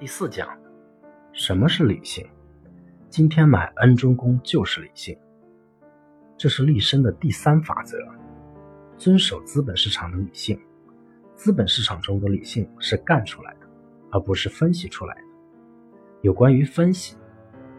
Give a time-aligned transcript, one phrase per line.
[0.00, 0.48] 第四讲，
[1.30, 2.26] 什么是理性？
[3.10, 5.14] 今天买 N 中公就是理性，
[6.38, 7.98] 这是立身的第三法则。
[8.96, 10.58] 遵守资本市场的理性，
[11.34, 13.68] 资本市场中的理性是干出来的，
[14.10, 15.20] 而不是分析出来的。
[16.22, 17.14] 有关于分析，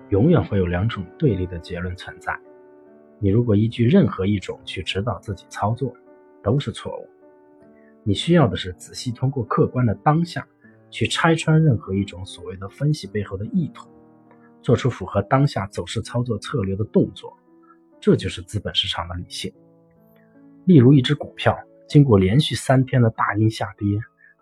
[0.10, 2.40] 永远会有两种对立的结论存在。
[3.18, 5.92] 你如果依据任何一种去指导自己操作，
[6.44, 7.10] 都是错误。
[8.04, 10.48] 你需要的是仔细通过客观的当下。
[10.92, 13.90] 去拆穿任何一种所谓的分析背后的意图，
[14.62, 17.36] 做出符合当下走势操作策略的动作，
[18.00, 19.52] 这就是资本市场的理性。
[20.66, 21.58] 例如，一只股票
[21.88, 23.88] 经过连续三天的大阴下跌，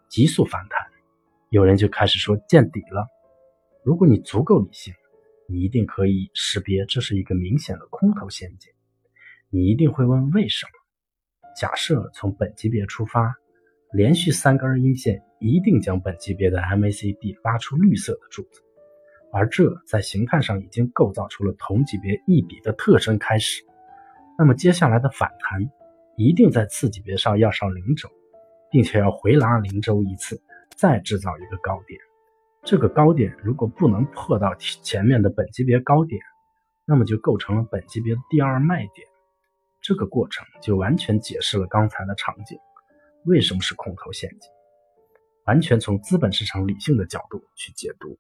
[0.10, 0.80] 急速反弹，
[1.50, 3.08] 有人就开始说见底了。
[3.86, 4.94] 如果你足够理性，
[5.48, 8.74] 你一定可以识别这是一个明显的空头陷阱。
[9.50, 10.72] 你一定会问为什么？
[11.56, 13.36] 假设从本级别出发。
[13.92, 18.62] 连续三根阴线一定将本级别的 MACD 拉出绿色的柱子，
[19.34, 23.64] 而这在形态上已经构造出了同级别一笔的特征开始。
[24.38, 25.70] 那么接下来的反弹
[26.16, 28.10] 一定在次级别上要上零轴，
[28.72, 30.42] 并且要回拉零轴一次，
[30.76, 32.00] 再制造一个高点。
[32.64, 36.22] 这个高点如果不能破到前面的本级别高点，
[36.86, 39.08] 那么就构成了本级别的第二卖点。
[39.82, 42.60] 这个过程就完全解释了刚才的场景。
[43.26, 44.52] 为什么是空头陷阱？
[45.46, 48.20] 完全从资本市场理性的角度去解读。